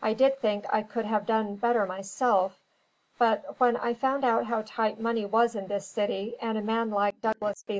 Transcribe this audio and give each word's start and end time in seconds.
I 0.00 0.14
did 0.14 0.38
think 0.40 0.64
I 0.72 0.80
could 0.82 1.04
have 1.04 1.26
done 1.26 1.56
better 1.56 1.84
myself. 1.84 2.58
But 3.18 3.60
when 3.60 3.76
I 3.76 3.92
found 3.92 4.24
how 4.24 4.62
tight 4.64 4.98
money 4.98 5.26
was 5.26 5.54
in 5.54 5.66
this 5.66 5.86
city, 5.86 6.34
and 6.40 6.56
a 6.56 6.62
man 6.62 6.88
like 6.88 7.20
Douglas 7.20 7.62
B. 7.68 7.78